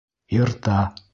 Йырта. 0.35 0.79